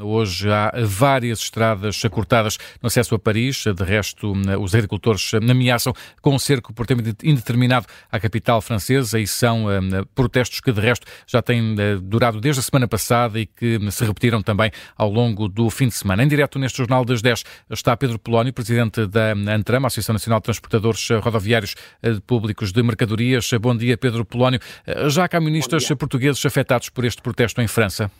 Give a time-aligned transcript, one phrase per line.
[0.00, 3.64] Hoje há várias estradas cortadas no acesso a Paris.
[3.64, 9.26] De resto, os agricultores ameaçam com um cerco por tempo indeterminado à capital francesa e
[9.26, 9.80] são eh,
[10.14, 14.04] protestos que, de resto, já têm eh, durado desde a semana passada e que se
[14.04, 16.22] repetiram também ao longo do fim de semana.
[16.22, 20.44] Em direto neste Jornal das 10 está Pedro Polónio, presidente da ANTRAM, Associação Nacional de
[20.44, 23.50] Transportadores Rodoviários eh, Públicos de Mercadorias.
[23.60, 24.60] Bom dia, Pedro Polónio.
[25.08, 28.10] Já há camionistas portugueses afetados por este protesto em França?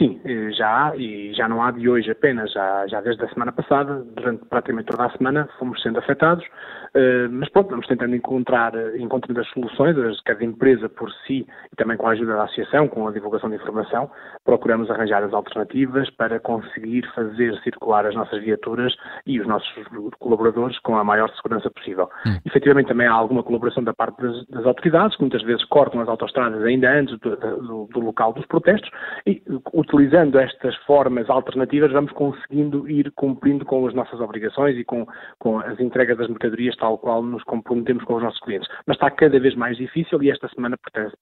[0.00, 3.52] Sim, eh, já, e já não há de hoje apenas, já, já desde a semana
[3.52, 8.72] passada, durante praticamente toda a semana, fomos sendo afetados, uh, mas pronto, vamos tentando encontrar,
[8.96, 13.06] encontrando as soluções, cada empresa por si, e também com a ajuda da associação, com
[13.06, 14.10] a divulgação de informação,
[14.42, 19.70] procuramos arranjar as alternativas para conseguir fazer circular as nossas viaturas e os nossos
[20.18, 22.08] colaboradores com a maior segurança possível.
[22.26, 22.38] Hum.
[22.46, 26.08] Efetivamente também há alguma colaboração da parte das, das, autoridades, que muitas vezes cortam as
[26.08, 28.90] autostradas ainda antes do, do, do local dos protestos,
[29.26, 29.42] e
[29.90, 35.04] utilizando estas formas alternativas, vamos conseguindo ir cumprindo com as nossas obrigações e com,
[35.38, 38.68] com as entregas das mercadorias tal qual nos comprometemos com os nossos clientes.
[38.86, 40.76] Mas está cada vez mais difícil e esta semana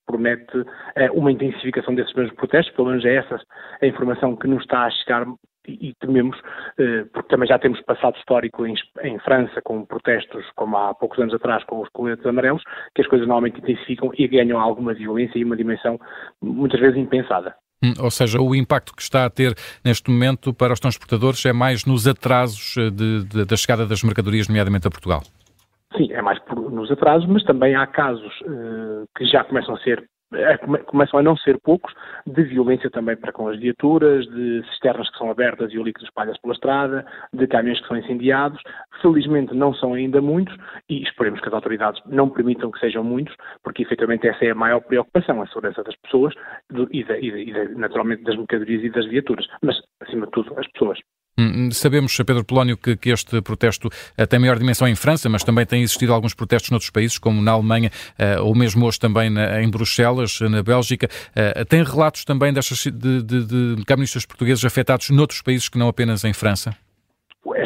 [0.07, 0.65] promete
[0.97, 3.41] eh, uma intensificação desses mesmos protestos, pelo menos é essa
[3.81, 5.27] a informação que nos está a chegar
[5.67, 6.39] e, tememos,
[6.79, 11.19] eh, porque também já temos passado histórico em, em, França com protestos, como há poucos
[11.19, 12.63] anos atrás com os coletes amarelos,
[12.95, 15.99] que as coisas normalmente intensificam e ganham alguma violência e uma dimensão
[16.41, 17.55] muitas vezes impensada.
[17.83, 21.53] Hum, ou seja, o impacto que está a ter neste momento para os transportadores é
[21.53, 25.23] mais nos atrasos eh, de, de, da chegada das mercadorias, nomeadamente a Portugal?
[25.97, 26.39] Sim, é mais
[26.71, 31.23] nos atrasos, mas também há casos uh, que já começam a ser é, começam a
[31.23, 31.93] não ser poucos,
[32.27, 36.05] de violência também para com as viaturas, de cisternas que são abertas e o líquido
[36.05, 38.61] espalha-se pela estrada, de caminhões que são incendiados.
[39.01, 40.55] Felizmente não são ainda muitos
[40.89, 44.55] e esperemos que as autoridades não permitam que sejam muitos, porque efetivamente essa é a
[44.55, 46.35] maior preocupação, a segurança das pessoas
[46.91, 50.67] e, de, e, de, naturalmente das mercadorias e das viaturas, mas acima de tudo as
[50.73, 50.99] pessoas.
[51.39, 55.45] Hum, sabemos, Pedro Polónio, que, que, este protesto uh, tem maior dimensão em França, mas
[55.45, 59.31] também tem existido alguns protestos noutros países, como na Alemanha uh, ou mesmo hoje também
[59.31, 61.09] na, em Bruxelas, na Bélgica.
[61.69, 63.45] Tem relatos também destas, de, de,
[63.77, 66.75] de caministas portugueses afetados noutros países que não apenas em França?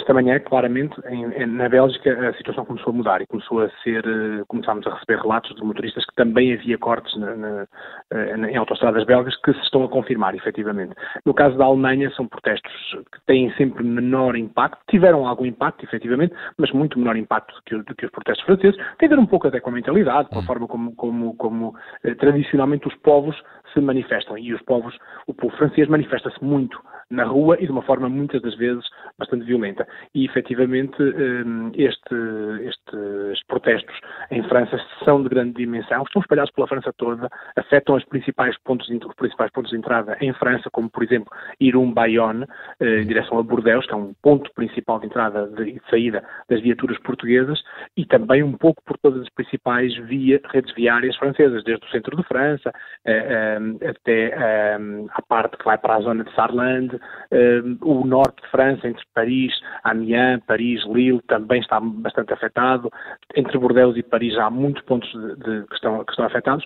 [0.02, 4.04] Esta manhã, claramente, em, na Bélgica, a situação começou a mudar e começou a ser,
[4.04, 7.66] eh, começámos a receber relatos de motoristas que também havia cortes na, na,
[8.10, 10.94] eh, em autostradas belgas que se estão a confirmar, efetivamente.
[11.24, 12.72] No caso da Alemanha, são protestos
[13.12, 17.76] que têm sempre menor impacto, tiveram algum impacto, efetivamente, mas muito menor impacto do que,
[17.78, 18.76] do que os protestos franceses.
[18.98, 20.46] Tem a ver um pouco até com a mentalidade, com a hum.
[20.46, 23.40] forma como, como, como eh, tradicionalmente os povos
[23.72, 24.38] se manifestam.
[24.38, 24.96] E os povos,
[25.26, 26.80] o povo francês manifesta-se muito
[27.12, 28.84] na rua e de uma forma muitas das vezes
[29.18, 29.86] bastante violenta.
[30.14, 32.14] E efetivamente hum, este,
[32.62, 33.94] estes protestos
[34.30, 38.88] em França são de grande dimensão, estão espalhados pela França toda, afetam os principais pontos,
[38.88, 42.46] os principais pontos de entrada em França, como por exemplo Irum-Bayonne,
[42.80, 46.24] eh, em direção a Bordeaux, que é um ponto principal de entrada e de saída
[46.48, 47.62] das viaturas portuguesas,
[47.96, 52.16] e também um pouco por todas as principais via, redes viárias francesas, desde o centro
[52.16, 52.72] de França
[53.04, 54.34] eh, eh, até
[55.14, 56.98] a parte que vai para a zona de Sarlande,
[57.32, 62.90] Uh, o norte de França, entre Paris, Amiens, Paris, Lille, também está bastante afetado.
[63.34, 66.62] Entre Bordeaux e Paris há muitos pontos de, de, que, estão, que estão afetados.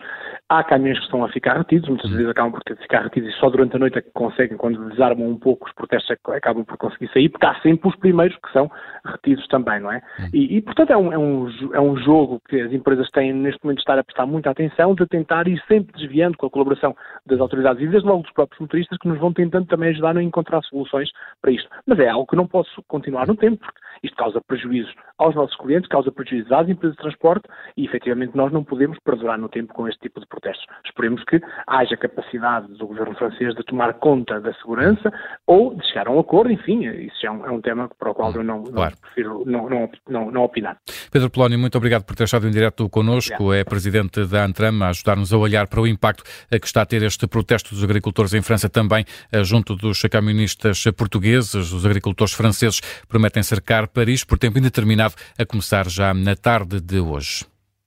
[0.49, 3.49] Há caminhões que estão a ficar retidos, muitas vezes acabam por ficar retidos e só
[3.49, 6.77] durante a noite é que conseguem, quando desarmam um pouco os protestos, é acabam por
[6.77, 8.69] conseguir sair, porque há sempre os primeiros que são
[9.05, 10.03] retidos também, não é?
[10.33, 13.63] E, e portanto, é um, é, um, é um jogo que as empresas têm neste
[13.63, 16.86] momento de estar a prestar muita atenção, de tentar ir sempre desviando com a colaboração
[17.25, 20.23] das autoridades e desde logo dos próprios motoristas que nos vão tentando também ajudar a
[20.23, 21.11] encontrar soluções
[21.41, 21.69] para isto.
[21.87, 25.57] Mas é algo que não posso continuar no tempo, porque isto causa prejuízos aos nossos
[25.57, 29.73] clientes, causa prejuízos às empresas de transporte e, efetivamente, nós não podemos perdurar no tempo
[29.73, 30.67] com este tipo de protestos.
[30.85, 35.11] Esperemos que haja capacidade do governo francês de tomar conta da segurança
[35.47, 38.11] ou de chegar a um acordo, enfim, isso já é um, é um tema para
[38.11, 38.95] o qual eu não, claro.
[38.95, 40.77] não prefiro não, não, não, não, opinar.
[41.11, 43.53] Pedro Polónio, muito obrigado por ter estado em direto connosco.
[43.53, 47.03] É presidente da Antram a ajudar-nos a olhar para o impacto que está a ter
[47.03, 51.73] este protesto dos agricultores em França também eh, junto dos camionistas portugueses.
[51.73, 57.01] Os agricultores franceses prometem cercar Paris por tempo indeterminado a começar já na tarde de
[57.01, 57.45] hoje.